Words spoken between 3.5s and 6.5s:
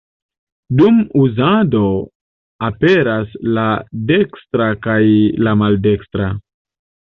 la dekstra kaj la maldekstra.